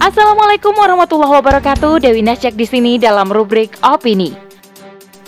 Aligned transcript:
Assalamualaikum 0.00 0.72
warahmatullahi 0.72 1.42
wabarakatuh. 1.42 2.00
Dewi 2.00 2.24
Nasjak 2.24 2.56
di 2.56 2.64
sini 2.64 2.96
dalam 2.96 3.28
rubrik 3.28 3.76
opini. 3.84 4.32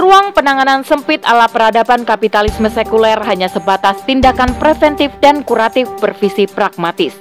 Ruang 0.01 0.33
penanganan 0.33 0.81
sempit 0.87 1.21
ala 1.29 1.45
peradaban 1.51 2.09
kapitalisme 2.09 2.73
sekuler 2.73 3.21
hanya 3.29 3.53
sebatas 3.53 4.01
tindakan 4.09 4.57
preventif 4.57 5.13
dan 5.21 5.45
kuratif 5.45 5.91
bervisi 6.01 6.49
pragmatis. 6.49 7.13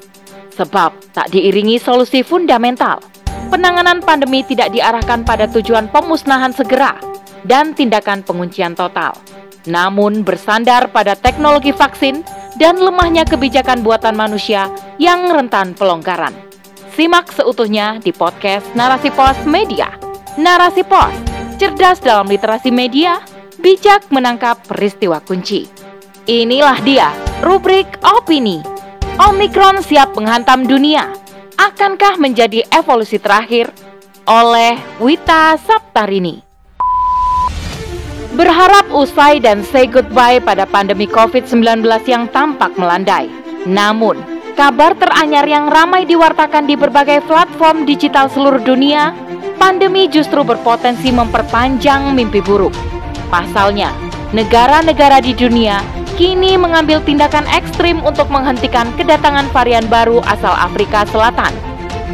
Sebab 0.56 1.12
tak 1.12 1.34
diiringi 1.36 1.82
solusi 1.82 2.24
fundamental. 2.24 3.04
Penanganan 3.52 4.00
pandemi 4.00 4.46
tidak 4.48 4.71
diarahkan 4.71 5.28
pada 5.28 5.50
tujuan 5.52 5.91
pemusnahan 5.91 6.55
segera 6.55 6.96
dan 7.44 7.75
tindakan 7.75 8.23
penguncian 8.23 8.71
total. 8.78 9.20
Namun 9.68 10.23
bersandar 10.23 10.91
pada 10.96 11.16
teknologi 11.16 11.75
vaksin 11.75 12.23
dan 12.55 12.80
lemahnya 12.80 13.28
kebijakan 13.28 13.82
buatan 13.82 14.16
manusia 14.16 14.70
yang 15.00 15.28
rentan 15.32 15.73
pelonggaran. 15.73 16.52
Simak 16.94 17.34
seutuhnya 17.34 17.98
di 17.98 18.14
podcast 18.14 18.70
Narasi 18.78 19.09
Pos 19.09 19.49
Media. 19.49 19.90
Narasi 20.38 20.86
Pos 20.86 21.13
cerdas 21.58 21.98
dalam 21.98 22.30
literasi 22.30 22.70
media, 22.70 23.17
bijak 23.58 24.13
menangkap 24.13 24.62
peristiwa 24.67 25.17
kunci. 25.17 25.66
Inilah 26.30 26.77
dia, 26.86 27.09
rubrik 27.41 27.88
opini. 28.05 28.62
Omikron 29.17 29.81
siap 29.81 30.14
menghantam 30.14 30.70
dunia. 30.70 31.09
Akankah 31.58 32.22
menjadi 32.22 32.62
evolusi 32.70 33.17
terakhir? 33.17 33.73
Oleh 34.30 34.78
Wita 35.02 35.58
Saptarini. 35.66 36.45
Berharap 38.38 38.89
usai 38.94 39.41
dan 39.41 39.62
say 39.66 39.86
goodbye 39.86 40.41
pada 40.41 40.66
pandemi 40.70 41.05
COVID-19 41.09 41.86
yang 42.09 42.25
tampak 42.30 42.73
melandai. 42.78 43.30
Namun, 43.70 44.33
kabar 44.53 44.93
teranyar 44.93 45.49
yang 45.49 45.66
ramai 45.67 46.05
diwartakan 46.05 46.70
di 46.70 46.77
berbagai 46.77 47.25
platform 47.25 47.89
digital 47.89 48.30
seluruh 48.30 48.61
dunia 48.61 49.11
pandemi 49.57 50.05
justru 50.05 50.45
berpotensi 50.45 51.09
memperpanjang 51.09 52.14
mimpi 52.14 52.39
buruk. 52.39 52.72
Pasalnya, 53.33 53.89
negara-negara 54.30 55.17
di 55.25 55.33
dunia 55.33 55.81
kini 56.13 56.53
mengambil 56.53 57.02
tindakan 57.02 57.50
ekstrim 57.50 58.05
untuk 58.05 58.30
menghentikan 58.30 58.94
kedatangan 58.94 59.50
varian 59.50 59.89
baru 59.89 60.22
asal 60.30 60.53
Afrika 60.53 61.02
Selatan. 61.09 61.50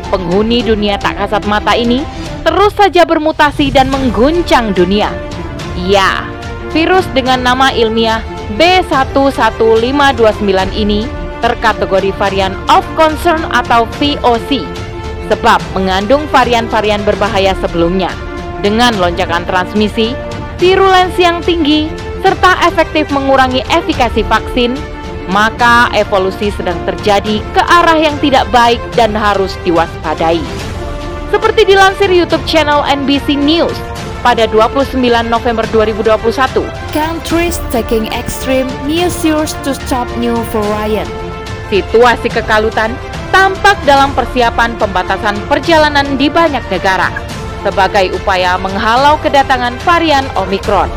Penghuni 0.07 0.63
dunia 0.63 0.95
tak 0.95 1.19
kasat 1.19 1.43
mata 1.45 1.75
ini 1.75 2.07
terus 2.47 2.71
saja 2.71 3.03
bermutasi 3.03 3.67
dan 3.69 3.91
mengguncang 3.91 4.71
dunia. 4.71 5.11
Ya, 5.75 6.23
virus 6.71 7.03
dengan 7.11 7.43
nama 7.43 7.75
ilmiah 7.75 8.23
B11529 8.55 10.71
ini 10.73 11.18
terkategori 11.39 12.11
varian 12.15 12.55
of 12.71 12.83
concern 12.95 13.43
atau 13.51 13.87
VOC 13.97 14.63
sebab 15.29 15.61
mengandung 15.77 16.25
varian-varian 16.33 17.05
berbahaya 17.05 17.53
sebelumnya. 17.61 18.09
Dengan 18.59 18.97
lonjakan 18.97 19.45
transmisi, 19.45 20.17
virulensi 20.59 21.21
yang 21.23 21.39
tinggi, 21.39 21.87
serta 22.25 22.59
efektif 22.67 23.07
mengurangi 23.13 23.63
efikasi 23.71 24.25
vaksin, 24.25 24.75
maka 25.29 25.87
evolusi 25.93 26.49
sedang 26.51 26.75
terjadi 26.83 27.39
ke 27.53 27.61
arah 27.61 27.95
yang 27.95 28.17
tidak 28.19 28.49
baik 28.49 28.81
dan 28.97 29.13
harus 29.13 29.55
diwaspadai. 29.63 30.41
Seperti 31.29 31.61
dilansir 31.69 32.09
YouTube 32.09 32.43
channel 32.49 32.81
NBC 32.81 33.37
News 33.37 33.77
pada 34.25 34.49
29 34.49 34.97
November 35.29 35.63
2021, 35.69 36.65
countries 36.91 37.61
taking 37.69 38.09
extreme 38.11 38.67
measures 38.89 39.53
to 39.61 39.77
stop 39.77 40.09
new 40.17 40.35
variant. 40.49 41.28
Situasi 41.69 42.33
kekalutan 42.33 42.97
tampak 43.29 43.77
dalam 43.85 44.09
persiapan 44.17 44.73
pembatasan 44.81 45.37
perjalanan 45.45 46.17
di 46.17 46.25
banyak 46.25 46.65
negara 46.65 47.13
sebagai 47.61 48.09
upaya 48.17 48.57
menghalau 48.57 49.21
kedatangan 49.21 49.77
varian 49.85 50.25
Omikron. 50.33 50.89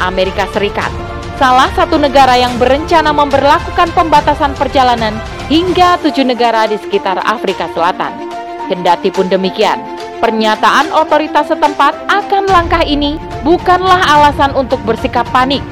Amerika 0.00 0.44
Serikat, 0.52 0.92
salah 1.40 1.72
satu 1.76 1.96
negara 1.96 2.36
yang 2.36 2.56
berencana 2.60 3.12
memperlakukan 3.16 3.92
pembatasan 3.96 4.52
perjalanan 4.56 5.16
hingga 5.48 5.96
tujuh 6.04 6.24
negara 6.24 6.68
di 6.68 6.76
sekitar 6.80 7.20
Afrika 7.24 7.68
Selatan. 7.72 8.12
Kendati 8.68 9.08
pun 9.12 9.28
demikian, 9.28 9.80
pernyataan 10.20 10.92
otoritas 10.92 11.48
setempat 11.48 11.96
akan 12.12 12.44
langkah 12.48 12.84
ini 12.84 13.16
bukanlah 13.44 13.98
alasan 14.04 14.52
untuk 14.52 14.80
bersikap 14.84 15.24
panik, 15.32 15.64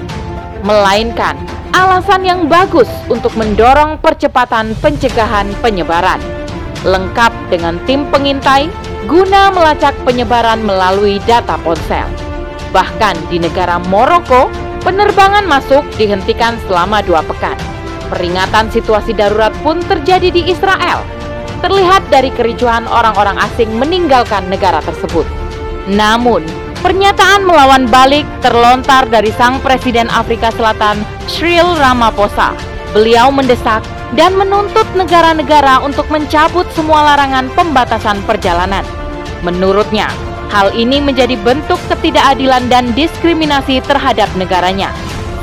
melainkan 0.64 1.36
alasan 1.72 2.24
yang 2.24 2.40
bagus 2.46 2.88
untuk 3.08 3.34
mendorong 3.36 4.00
percepatan 4.00 4.72
pencegahan 4.78 5.48
penyebaran. 5.60 6.20
Lengkap 6.86 7.32
dengan 7.50 7.76
tim 7.84 8.06
pengintai 8.08 8.70
guna 9.10 9.50
melacak 9.50 9.96
penyebaran 10.06 10.62
melalui 10.62 11.18
data 11.26 11.58
ponsel. 11.64 12.06
Bahkan 12.70 13.16
di 13.32 13.40
negara 13.40 13.80
Maroko, 13.88 14.52
penerbangan 14.84 15.48
masuk 15.48 15.82
dihentikan 15.96 16.60
selama 16.68 17.00
dua 17.02 17.24
pekan. 17.24 17.56
Peringatan 18.08 18.72
situasi 18.72 19.12
darurat 19.12 19.52
pun 19.64 19.80
terjadi 19.84 20.28
di 20.32 20.42
Israel. 20.48 21.04
Terlihat 21.58 22.06
dari 22.12 22.30
kericuhan 22.30 22.86
orang-orang 22.86 23.34
asing 23.42 23.74
meninggalkan 23.74 24.46
negara 24.46 24.78
tersebut. 24.84 25.26
Namun, 25.90 26.44
Pernyataan 26.88 27.44
melawan 27.44 27.84
balik 27.92 28.24
terlontar 28.40 29.04
dari 29.12 29.28
sang 29.36 29.60
Presiden 29.60 30.08
Afrika 30.08 30.48
Selatan, 30.56 31.04
Cyril 31.28 31.76
Ramaphosa. 31.76 32.56
Beliau 32.96 33.28
mendesak 33.28 33.84
dan 34.16 34.32
menuntut 34.32 34.88
negara-negara 34.96 35.84
untuk 35.84 36.08
mencabut 36.08 36.64
semua 36.72 37.12
larangan 37.12 37.52
pembatasan 37.52 38.24
perjalanan. 38.24 38.88
Menurutnya, 39.44 40.08
hal 40.48 40.72
ini 40.72 40.96
menjadi 40.96 41.36
bentuk 41.36 41.76
ketidakadilan 41.92 42.72
dan 42.72 42.88
diskriminasi 42.96 43.84
terhadap 43.84 44.32
negaranya. 44.40 44.88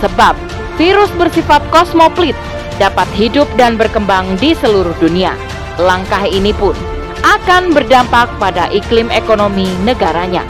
Sebab, 0.01 0.33
virus 0.81 1.13
bersifat 1.13 1.61
kosmoplit 1.69 2.33
dapat 2.81 3.05
hidup 3.13 3.45
dan 3.53 3.77
berkembang 3.77 4.33
di 4.41 4.57
seluruh 4.57 4.97
dunia. 4.97 5.37
Langkah 5.77 6.25
ini 6.25 6.57
pun 6.57 6.73
akan 7.21 7.69
berdampak 7.69 8.33
pada 8.41 8.65
iklim 8.73 9.13
ekonomi 9.13 9.69
negaranya. 9.85 10.41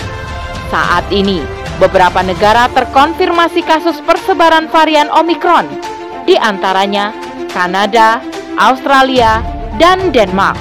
Saat 0.74 1.08
ini, 1.14 1.46
beberapa 1.78 2.26
negara 2.26 2.66
terkonfirmasi 2.74 3.62
kasus 3.66 4.02
persebaran 4.02 4.66
varian 4.72 5.12
Omikron, 5.14 5.68
di 6.26 6.34
antaranya 6.40 7.14
Kanada, 7.54 8.20
Australia, 8.58 9.44
dan 9.78 10.10
Denmark. 10.10 10.58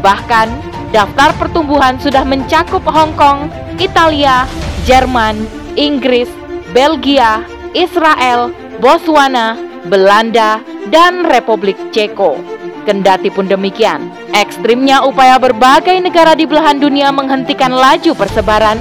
Bahkan, 0.00 0.48
daftar 0.94 1.34
pertumbuhan 1.36 1.98
sudah 2.00 2.22
mencakup 2.22 2.82
Hong 2.88 3.12
Kong, 3.18 3.50
Italia, 3.82 4.48
Jerman, 4.86 5.44
Inggris, 5.74 6.30
Belgia, 6.70 7.42
Israel, 7.74 8.54
Botswana, 8.78 9.58
Belanda, 9.90 10.62
dan 10.88 11.26
Republik 11.26 11.76
Ceko. 11.90 12.38
Kendati 12.84 13.32
pun 13.32 13.48
demikian, 13.48 14.12
ekstrimnya 14.36 15.00
upaya 15.00 15.40
berbagai 15.40 15.96
negara 16.04 16.36
di 16.36 16.44
belahan 16.44 16.76
dunia 16.76 17.08
menghentikan 17.08 17.72
laju 17.72 18.12
persebaran 18.12 18.76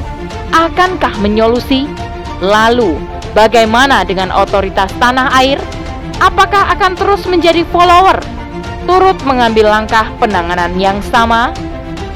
akankah 0.53 1.17
menyolusi? 1.17 1.89
Lalu, 2.37 3.01
bagaimana 3.33 4.05
dengan 4.05 4.29
otoritas 4.29 4.93
tanah 5.01 5.33
air? 5.41 5.57
Apakah 6.21 6.69
akan 6.77 6.93
terus 6.93 7.25
menjadi 7.25 7.65
follower? 7.73 8.21
Turut 8.85 9.17
mengambil 9.25 9.73
langkah 9.73 10.07
penanganan 10.21 10.77
yang 10.77 11.01
sama? 11.09 11.49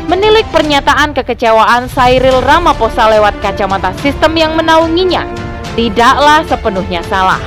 Menilik 0.07 0.47
pernyataan 0.55 1.11
kekecewaan 1.11 1.91
Cyril 1.91 2.39
Ramaphosa 2.39 3.11
lewat 3.11 3.43
kacamata 3.43 3.91
sistem 3.99 4.39
yang 4.39 4.55
menaunginya 4.55 5.27
tidaklah 5.75 6.47
sepenuhnya 6.47 7.03
salah. 7.11 7.41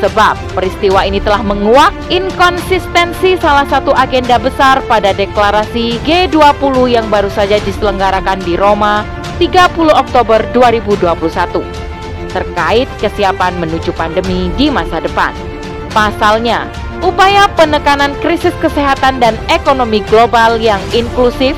Sebab 0.00 0.56
peristiwa 0.56 1.04
ini 1.04 1.20
telah 1.20 1.44
menguak 1.44 1.92
inkonsistensi 2.08 3.36
salah 3.36 3.68
satu 3.68 3.92
agenda 3.92 4.40
besar 4.40 4.80
pada 4.88 5.12
deklarasi 5.12 6.00
G20 6.08 6.74
yang 6.88 7.12
baru 7.12 7.28
saja 7.28 7.60
diselenggarakan 7.60 8.40
di 8.40 8.56
Roma 8.56 9.19
30 9.40 9.72
Oktober 9.96 10.44
2021 10.52 11.64
terkait 12.28 12.86
kesiapan 13.00 13.56
menuju 13.56 13.90
pandemi 13.96 14.52
di 14.54 14.68
masa 14.68 15.00
depan. 15.00 15.32
Pasalnya, 15.90 16.68
upaya 17.00 17.48
penekanan 17.56 18.12
krisis 18.20 18.52
kesehatan 18.60 19.18
dan 19.18 19.34
ekonomi 19.48 20.04
global 20.12 20.60
yang 20.60 20.78
inklusif 20.92 21.56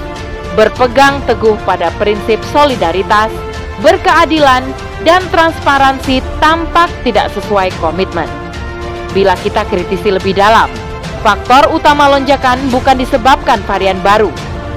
berpegang 0.55 1.19
teguh 1.27 1.59
pada 1.67 1.91
prinsip 1.99 2.39
solidaritas, 2.55 3.29
berkeadilan, 3.83 4.63
dan 5.03 5.21
transparansi 5.35 6.23
tampak 6.39 6.89
tidak 7.03 7.29
sesuai 7.35 7.75
komitmen. 7.83 8.31
Bila 9.11 9.35
kita 9.43 9.67
kritisi 9.67 10.15
lebih 10.15 10.39
dalam, 10.39 10.71
faktor 11.21 11.69
utama 11.75 12.07
lonjakan 12.09 12.63
bukan 12.71 12.97
disebabkan 12.97 13.59
varian 13.67 13.99
baru, 14.01 14.31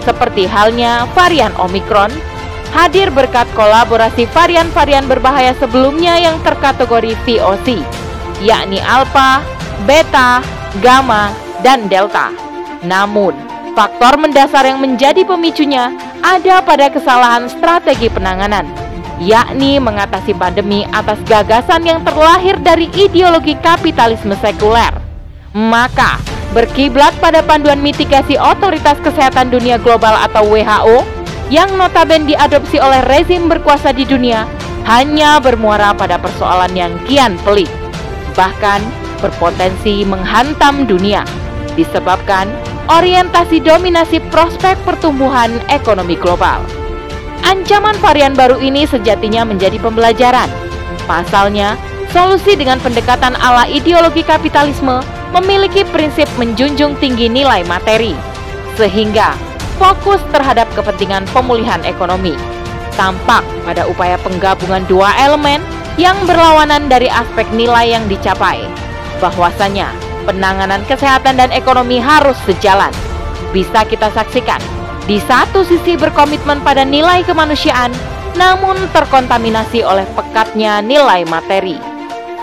seperti 0.04 0.50
halnya 0.50 1.08
varian 1.13 1.54
Omikron 1.62 2.12
hadir 2.75 3.07
berkat 3.07 3.48
kolaborasi 3.56 4.27
varian-varian 4.36 5.07
berbahaya 5.07 5.56
sebelumnya 5.56 6.19
yang 6.19 6.36
terkategori 6.44 7.16
VOC, 7.24 7.80
yakni 8.44 8.83
Alpha, 8.83 9.39
Beta, 9.88 10.44
Gamma, 10.83 11.31
dan 11.63 11.88
Delta. 11.88 12.36
Namun, 12.83 13.56
Faktor 13.75 14.16
mendasar 14.16 14.63
yang 14.63 14.80
menjadi 14.80 15.27
pemicunya 15.27 15.92
ada 16.24 16.63
pada 16.63 16.88
kesalahan 16.88 17.51
strategi 17.51 18.07
penanganan, 18.07 18.63
yakni 19.19 19.83
mengatasi 19.83 20.31
pandemi 20.31 20.88
atas 20.95 21.19
gagasan 21.27 21.83
yang 21.83 22.00
terlahir 22.07 22.56
dari 22.63 22.88
ideologi 22.95 23.51
kapitalisme 23.60 24.31
sekuler. 24.39 24.95
Maka, 25.51 26.24
berkiblat 26.56 27.12
pada 27.19 27.44
panduan 27.44 27.83
mitigasi 27.83 28.39
Otoritas 28.39 28.95
Kesehatan 29.04 29.51
Dunia 29.51 29.75
Global 29.75 30.24
atau 30.24 30.48
WHO 30.48 31.14
yang 31.53 31.69
notabene 31.77 32.25
diadopsi 32.25 32.81
oleh 32.81 33.06
rezim 33.06 33.45
berkuasa 33.45 33.94
di 33.94 34.07
dunia 34.07 34.50
hanya 34.86 35.42
bermuara 35.42 35.94
pada 35.94 36.18
persoalan 36.21 36.74
yang 36.74 36.94
kian 37.06 37.38
pelik, 37.42 37.69
bahkan 38.38 38.81
berpotensi 39.21 40.06
menghantam 40.06 40.86
dunia, 40.86 41.25
disebabkan 41.74 42.50
orientasi 42.86 43.62
dominasi 43.62 44.21
prospek 44.30 44.77
pertumbuhan 44.86 45.57
ekonomi 45.74 46.13
global. 46.13 46.62
Ancaman 47.45 47.98
varian 48.01 48.33
baru 48.33 48.57
ini 48.62 48.86
sejatinya 48.89 49.45
menjadi 49.45 49.77
pembelajaran. 49.81 50.50
Pasalnya, 51.06 51.77
solusi 52.09 52.57
dengan 52.57 52.81
pendekatan 52.81 53.38
ala 53.38 53.69
ideologi 53.69 54.25
kapitalisme 54.25 55.01
memiliki 55.33 55.86
prinsip 55.94 56.25
menjunjung 56.41 56.98
tinggi 56.98 57.30
nilai 57.30 57.62
materi, 57.69 58.18
sehingga 58.77 59.38
fokus 59.75 60.22
terhadap 60.31 60.68
kepentingan 60.74 61.27
pemulihan 61.31 61.81
ekonomi. 61.83 62.36
Tampak 62.95 63.44
pada 63.68 63.83
upaya 63.88 64.16
penggabungan 64.24 64.88
dua 64.88 65.12
elemen 65.19 65.60
yang 66.00 66.16
berlawanan 66.27 66.88
dari 66.88 67.12
aspek 67.12 67.44
nilai 67.56 67.92
yang 67.95 68.04
dicapai, 68.07 68.63
bahwasanya 69.19 69.92
penanganan 70.27 70.83
kesehatan 70.88 71.39
dan 71.39 71.51
ekonomi 71.51 72.00
harus 72.00 72.36
sejalan. 72.44 72.92
Bisa 73.51 73.88
kita 73.88 74.12
saksikan, 74.12 74.60
di 75.07 75.19
satu 75.24 75.63
sisi 75.63 75.95
berkomitmen 75.95 76.60
pada 76.63 76.83
nilai 76.83 77.24
kemanusiaan, 77.24 77.95
namun 78.36 78.75
terkontaminasi 78.92 79.83
oleh 79.83 80.04
pekatnya 80.16 80.83
nilai 80.83 81.24
materi. 81.24 81.80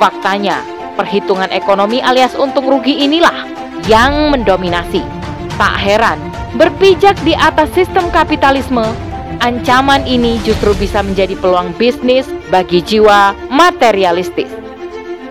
Faktanya, 0.00 0.64
perhitungan 0.96 1.52
ekonomi 1.52 2.00
alias 2.00 2.32
untung 2.32 2.64
rugi 2.64 3.04
inilah 3.04 3.44
yang 3.84 4.32
mendominasi. 4.32 5.04
Tak 5.60 5.76
heran, 5.76 6.16
berpijak 6.56 7.16
di 7.24 7.32
atas 7.32 7.72
sistem 7.72 8.12
kapitalisme, 8.12 8.84
ancaman 9.40 10.04
ini 10.04 10.36
justru 10.44 10.76
bisa 10.76 11.00
menjadi 11.00 11.32
peluang 11.40 11.72
bisnis 11.80 12.28
bagi 12.52 12.84
jiwa 12.84 13.32
materialistis. 13.48 14.48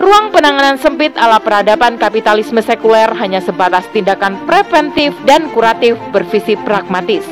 Ruang 0.02 0.34
penanganan 0.34 0.82
sempit 0.82 1.14
ala 1.14 1.38
peradaban 1.38 1.94
kapitalisme 1.94 2.58
sekuler 2.58 3.06
hanya 3.14 3.38
sebatas 3.38 3.86
tindakan 3.94 4.34
preventif 4.50 5.14
dan 5.22 5.46
kuratif 5.54 5.94
bervisi 6.10 6.58
pragmatis, 6.58 7.22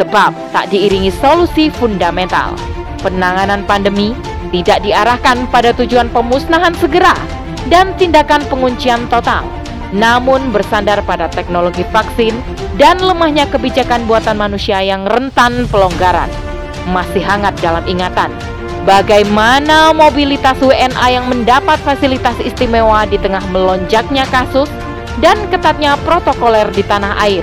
sebab 0.00 0.32
tak 0.48 0.72
diiringi 0.72 1.12
solusi 1.12 1.68
fundamental. 1.68 2.56
Penanganan 3.04 3.68
pandemi 3.68 4.16
tidak 4.48 4.80
diarahkan 4.80 5.44
pada 5.52 5.76
tujuan 5.76 6.08
pemusnahan 6.08 6.72
segera 6.80 7.12
dan 7.68 7.92
tindakan 8.00 8.40
penguncian 8.48 9.04
total, 9.12 9.44
namun 9.96 10.52
bersandar 10.52 11.00
pada 11.08 11.26
teknologi 11.32 11.82
vaksin 11.88 12.36
dan 12.76 13.00
lemahnya 13.00 13.48
kebijakan 13.48 14.04
buatan 14.04 14.36
manusia 14.36 14.84
yang 14.84 15.08
rentan 15.08 15.64
pelonggaran. 15.72 16.28
Masih 16.92 17.24
hangat 17.24 17.56
dalam 17.58 17.82
ingatan 17.90 18.30
Bagaimana 18.86 19.90
mobilitas 19.90 20.62
WNA 20.62 21.06
yang 21.10 21.26
mendapat 21.26 21.74
fasilitas 21.82 22.38
istimewa 22.38 23.02
di 23.02 23.18
tengah 23.18 23.42
melonjaknya 23.50 24.22
kasus 24.30 24.70
dan 25.18 25.34
ketatnya 25.50 25.98
protokoler 26.06 26.70
di 26.70 26.86
tanah 26.86 27.18
air. 27.18 27.42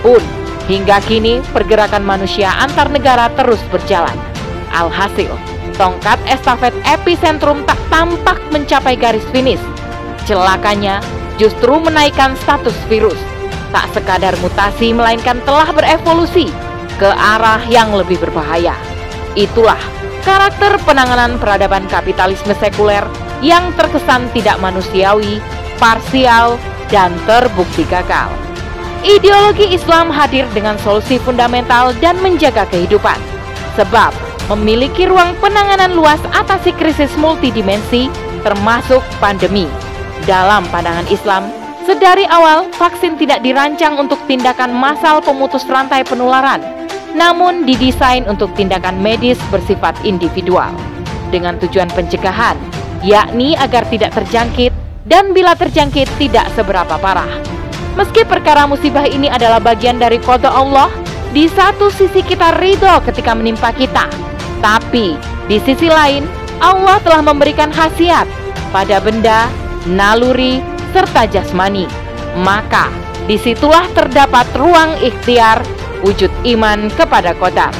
Pun, 0.00 0.24
hingga 0.64 1.04
kini 1.04 1.44
pergerakan 1.52 2.00
manusia 2.00 2.48
antar 2.56 2.88
negara 2.88 3.28
terus 3.36 3.60
berjalan. 3.68 4.16
Alhasil, 4.72 5.36
tongkat 5.76 6.16
estafet 6.24 6.72
epicentrum 6.88 7.60
tak 7.68 7.76
tampak 7.92 8.40
mencapai 8.48 8.96
garis 8.96 9.24
finish. 9.36 9.60
Celakanya 10.24 11.04
justru 11.40 11.78
menaikkan 11.82 12.38
status 12.42 12.76
virus. 12.86 13.18
Tak 13.74 13.90
sekadar 13.90 14.38
mutasi 14.38 14.94
melainkan 14.94 15.42
telah 15.42 15.70
berevolusi 15.74 16.46
ke 16.94 17.10
arah 17.10 17.62
yang 17.66 17.90
lebih 17.90 18.22
berbahaya. 18.22 18.78
Itulah 19.34 19.80
karakter 20.22 20.78
penanganan 20.86 21.36
peradaban 21.42 21.90
kapitalisme 21.90 22.54
sekuler 22.54 23.02
yang 23.42 23.74
terkesan 23.74 24.30
tidak 24.30 24.62
manusiawi, 24.62 25.42
parsial, 25.82 26.56
dan 26.88 27.10
terbukti 27.26 27.82
gagal. 27.90 28.30
Ideologi 29.04 29.74
Islam 29.74 30.08
hadir 30.08 30.48
dengan 30.56 30.80
solusi 30.80 31.20
fundamental 31.20 31.92
dan 32.00 32.16
menjaga 32.24 32.64
kehidupan, 32.72 33.20
sebab 33.76 34.16
memiliki 34.48 35.04
ruang 35.04 35.36
penanganan 35.44 35.92
luas 35.92 36.20
atasi 36.32 36.72
krisis 36.72 37.12
multidimensi 37.20 38.08
termasuk 38.40 39.04
pandemi. 39.20 39.68
Dalam 40.24 40.64
pandangan 40.72 41.04
Islam, 41.12 41.52
sedari 41.84 42.24
awal 42.32 42.72
vaksin 42.80 43.20
tidak 43.20 43.44
dirancang 43.44 44.00
untuk 44.00 44.16
tindakan 44.24 44.72
massal 44.72 45.20
pemutus 45.20 45.68
rantai 45.68 46.00
penularan, 46.00 46.64
namun 47.12 47.68
didesain 47.68 48.24
untuk 48.24 48.48
tindakan 48.56 49.04
medis 49.04 49.36
bersifat 49.52 49.92
individual 50.00 50.72
dengan 51.28 51.60
tujuan 51.60 51.92
pencegahan, 51.92 52.56
yakni 53.04 53.52
agar 53.60 53.84
tidak 53.92 54.16
terjangkit 54.16 54.72
dan 55.04 55.36
bila 55.36 55.52
terjangkit 55.52 56.08
tidak 56.16 56.48
seberapa 56.56 56.96
parah. 56.96 57.28
Meski 57.92 58.24
perkara 58.24 58.64
musibah 58.64 59.04
ini 59.04 59.28
adalah 59.28 59.60
bagian 59.60 60.00
dari 60.00 60.16
kode 60.24 60.48
Allah, 60.48 60.88
di 61.36 61.52
satu 61.52 61.92
sisi 61.92 62.24
kita 62.24 62.56
ridho 62.64 62.96
ketika 63.04 63.36
menimpa 63.36 63.76
kita, 63.76 64.08
tapi 64.64 65.20
di 65.52 65.60
sisi 65.60 65.92
lain 65.92 66.24
Allah 66.64 66.96
telah 67.04 67.20
memberikan 67.20 67.68
khasiat 67.68 68.24
pada 68.72 69.04
benda, 69.04 69.52
naluri, 69.88 70.60
serta 70.92 71.26
jasmani. 71.28 71.88
Maka 72.40 72.90
di 73.24 73.40
situlah 73.40 73.88
terdapat 73.96 74.44
ruang 74.58 74.98
ikhtiar 75.00 75.62
wujud 76.04 76.30
iman 76.56 76.92
kepada 76.92 77.32
kodar. 77.38 77.72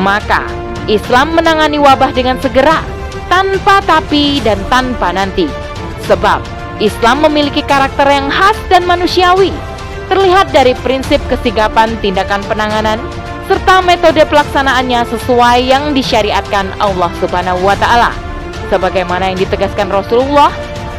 Maka 0.00 0.44
Islam 0.88 1.36
menangani 1.36 1.76
wabah 1.76 2.12
dengan 2.16 2.40
segera, 2.40 2.80
tanpa 3.28 3.84
tapi 3.84 4.40
dan 4.40 4.56
tanpa 4.72 5.12
nanti. 5.12 5.44
Sebab 6.08 6.40
Islam 6.80 7.26
memiliki 7.28 7.60
karakter 7.60 8.08
yang 8.08 8.32
khas 8.32 8.56
dan 8.72 8.88
manusiawi, 8.88 9.52
terlihat 10.08 10.48
dari 10.56 10.72
prinsip 10.80 11.20
kesigapan 11.28 11.92
tindakan 12.00 12.40
penanganan 12.48 12.96
serta 13.48 13.80
metode 13.80 14.24
pelaksanaannya 14.28 15.08
sesuai 15.08 15.58
yang 15.64 15.92
disyariatkan 15.96 16.68
Allah 16.80 17.12
Subhanahu 17.20 17.64
wa 17.64 17.76
taala. 17.76 18.12
Sebagaimana 18.68 19.32
yang 19.32 19.40
ditegaskan 19.40 19.88
Rasulullah, 19.88 20.52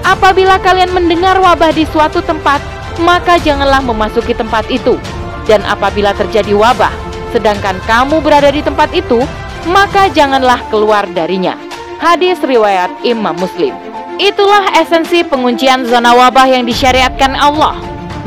apabila 0.09 0.57
kalian 0.57 0.89
mendengar 0.89 1.37
wabah 1.37 1.69
di 1.69 1.85
suatu 1.85 2.25
tempat, 2.25 2.57
maka 3.05 3.37
janganlah 3.37 3.79
memasuki 3.85 4.33
tempat 4.33 4.65
itu 4.73 4.97
dan 5.45 5.61
apabila 5.65 6.13
terjadi 6.17 6.53
wabah, 6.53 6.93
sedangkan 7.29 7.77
kamu 7.85 8.21
berada 8.21 8.49
di 8.49 8.65
tempat 8.65 8.89
itu, 8.93 9.21
maka 9.69 10.09
janganlah 10.09 10.61
keluar 10.73 11.05
darinya. 11.13 11.57
Hadis 12.01 12.41
riwayat 12.41 12.89
Imam 13.05 13.37
Muslim. 13.37 13.75
Itulah 14.19 14.75
esensi 14.75 15.23
penguncian 15.23 15.87
zona 15.87 16.11
wabah 16.11 16.47
yang 16.47 16.67
disyariatkan 16.67 17.33
Allah. 17.33 17.77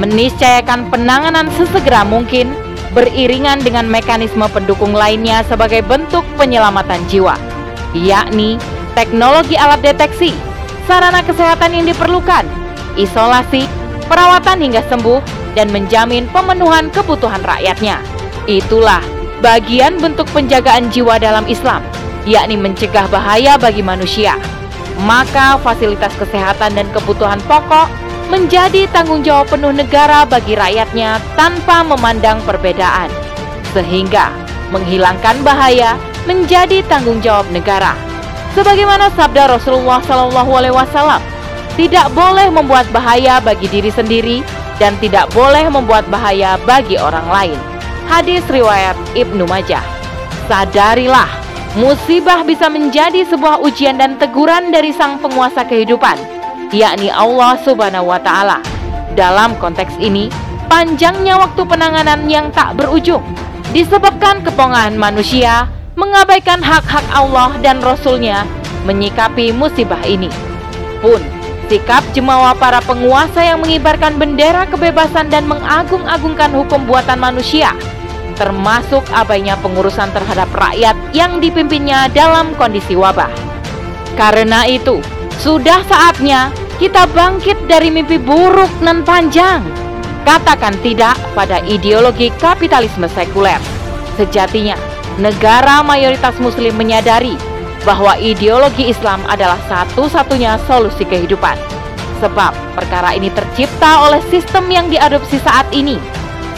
Meniscayakan 0.01 0.89
penanganan 0.89 1.53
sesegera 1.53 2.01
mungkin 2.03 2.51
beriringan 2.97 3.61
dengan 3.61 3.89
mekanisme 3.89 4.45
pendukung 4.53 4.97
lainnya 4.97 5.45
sebagai 5.45 5.85
bentuk 5.85 6.25
penyelamatan 6.37 7.01
jiwa, 7.09 7.37
yakni 7.93 8.57
teknologi 8.97 9.57
alat 9.57 9.81
deteksi, 9.85 10.33
sarana 10.87 11.23
kesehatan 11.23 11.73
yang 11.75 11.85
diperlukan, 11.89 12.45
isolasi, 12.99 13.67
perawatan 14.07 14.59
hingga 14.61 14.83
sembuh, 14.91 15.21
dan 15.55 15.69
menjamin 15.69 16.29
pemenuhan 16.33 16.89
kebutuhan 16.91 17.45
rakyatnya. 17.45 18.01
Itulah 18.49 19.01
bagian 19.45 19.99
bentuk 20.01 20.27
penjagaan 20.33 20.89
jiwa 20.91 21.19
dalam 21.21 21.45
Islam, 21.47 21.83
yakni 22.25 22.59
mencegah 22.59 23.07
bahaya 23.11 23.59
bagi 23.59 23.85
manusia. 23.85 24.39
Maka 25.03 25.57
fasilitas 25.61 26.13
kesehatan 26.21 26.77
dan 26.77 26.87
kebutuhan 26.93 27.41
pokok 27.49 27.89
menjadi 28.29 28.89
tanggung 28.93 29.21
jawab 29.21 29.49
penuh 29.53 29.73
negara 29.73 30.25
bagi 30.25 30.57
rakyatnya 30.57 31.21
tanpa 31.37 31.85
memandang 31.85 32.41
perbedaan. 32.45 33.09
Sehingga 33.73 34.33
menghilangkan 34.73 35.41
bahaya 35.45 35.97
menjadi 36.25 36.81
tanggung 36.89 37.21
jawab 37.21 37.49
negara. 37.53 38.12
Sebagaimana 38.53 39.09
sabda 39.17 39.49
Rasulullah 39.49 40.05
SAW, 40.05 41.21
tidak 41.73 42.13
boleh 42.13 42.53
membuat 42.53 42.85
bahaya 42.93 43.41
bagi 43.41 43.65
diri 43.73 43.89
sendiri 43.89 44.45
dan 44.77 44.93
tidak 45.01 45.33
boleh 45.33 45.73
membuat 45.73 46.05
bahaya 46.13 46.61
bagi 46.69 47.01
orang 47.01 47.25
lain. 47.33 47.59
Hadis 48.13 48.45
riwayat 48.53 48.93
Ibnu 49.17 49.49
Majah. 49.49 49.81
Sadarilah, 50.53 51.33
musibah 51.81 52.45
bisa 52.45 52.69
menjadi 52.69 53.25
sebuah 53.25 53.65
ujian 53.65 53.97
dan 53.97 54.21
teguran 54.21 54.69
dari 54.69 54.93
sang 54.93 55.17
penguasa 55.17 55.65
kehidupan, 55.65 56.21
yakni 56.77 57.09
Allah 57.09 57.57
Subhanahu 57.65 58.13
wa 58.13 58.21
taala. 58.21 58.61
Dalam 59.17 59.57
konteks 59.57 59.97
ini, 59.97 60.29
panjangnya 60.69 61.41
waktu 61.41 61.63
penanganan 61.65 62.29
yang 62.29 62.53
tak 62.53 62.77
berujung 62.77 63.25
disebabkan 63.73 64.45
kepongahan 64.45 64.93
manusia 64.93 65.65
mengabaikan 65.95 66.65
hak-hak 66.65 67.05
Allah 67.13 67.53
dan 67.61 67.85
Rasulnya 67.85 68.49
menyikapi 68.89 69.53
musibah 69.53 70.01
ini. 70.09 70.33
Pun, 71.05 71.21
sikap 71.69 72.03
jemawa 72.17 72.57
para 72.57 72.81
penguasa 72.83 73.43
yang 73.43 73.61
mengibarkan 73.61 74.17
bendera 74.17 74.65
kebebasan 74.71 75.29
dan 75.29 75.45
mengagung-agungkan 75.47 76.51
hukum 76.55 76.85
buatan 76.89 77.19
manusia, 77.21 77.75
termasuk 78.39 79.05
abainya 79.13 79.59
pengurusan 79.61 80.11
terhadap 80.15 80.49
rakyat 80.55 80.97
yang 81.13 81.39
dipimpinnya 81.39 82.09
dalam 82.11 82.55
kondisi 82.57 82.97
wabah. 82.97 83.31
Karena 84.17 84.69
itu, 84.69 85.01
sudah 85.41 85.83
saatnya 85.89 86.53
kita 86.77 87.09
bangkit 87.11 87.57
dari 87.71 87.89
mimpi 87.89 88.19
buruk 88.19 88.71
nan 88.83 89.07
panjang. 89.07 89.63
Katakan 90.23 90.79
tidak 90.87 91.19
pada 91.35 91.59
ideologi 91.67 92.31
kapitalisme 92.39 93.11
sekuler. 93.11 93.59
Sejatinya, 94.15 94.79
negara 95.21 95.85
mayoritas 95.85 96.37
muslim 96.41 96.77
menyadari 96.77 97.37
bahwa 97.83 98.15
ideologi 98.17 98.89
Islam 98.89 99.21
adalah 99.27 99.59
satu-satunya 99.67 100.57
solusi 100.71 101.03
kehidupan. 101.03 101.59
Sebab 102.23 102.55
perkara 102.79 103.19
ini 103.19 103.29
tercipta 103.35 104.07
oleh 104.07 104.23
sistem 104.31 104.71
yang 104.71 104.87
diadopsi 104.87 105.43
saat 105.43 105.67
ini, 105.75 105.99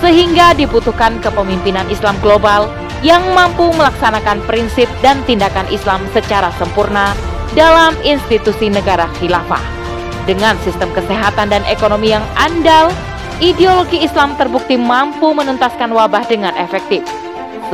sehingga 0.04 0.52
dibutuhkan 0.52 1.16
kepemimpinan 1.24 1.88
Islam 1.88 2.20
global 2.20 2.68
yang 3.00 3.24
mampu 3.32 3.72
melaksanakan 3.72 4.44
prinsip 4.44 4.88
dan 5.00 5.24
tindakan 5.24 5.64
Islam 5.72 6.04
secara 6.12 6.52
sempurna 6.60 7.16
dalam 7.56 7.96
institusi 8.04 8.68
negara 8.68 9.08
khilafah. 9.16 9.60
Dengan 10.28 10.56
sistem 10.64 10.92
kesehatan 10.92 11.48
dan 11.52 11.64
ekonomi 11.64 12.12
yang 12.12 12.24
andal, 12.36 12.92
ideologi 13.40 14.04
Islam 14.04 14.36
terbukti 14.36 14.76
mampu 14.76 15.32
menuntaskan 15.32 15.92
wabah 15.92 16.24
dengan 16.28 16.52
efektif, 16.60 17.04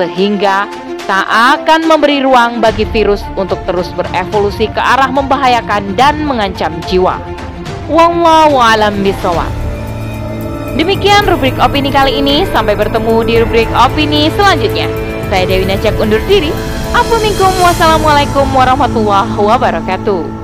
sehingga 0.00 0.64
tak 1.04 1.26
akan 1.26 1.90
memberi 1.90 2.22
ruang 2.22 2.62
bagi 2.62 2.86
virus 2.88 3.20
untuk 3.34 3.58
terus 3.66 3.90
berevolusi 3.92 4.70
ke 4.70 4.78
arah 4.80 5.10
membahayakan 5.10 5.98
dan 5.98 6.22
mengancam 6.22 6.70
jiwa. 6.86 7.18
Wallahu 7.90 8.56
alam 8.62 9.02
bisawab. 9.02 9.50
Demikian 10.78 11.26
rubrik 11.26 11.58
opini 11.58 11.90
kali 11.90 12.22
ini. 12.22 12.46
Sampai 12.54 12.78
bertemu 12.78 13.26
di 13.26 13.34
rubrik 13.42 13.66
opini 13.74 14.30
selanjutnya. 14.38 14.86
Saya 15.26 15.44
Dewi 15.50 15.66
Najak 15.66 15.98
undur 15.98 16.22
diri. 16.30 16.54
Assalamualaikum 16.94 18.46
warahmatullahi 18.54 19.34
wabarakatuh. 19.34 20.39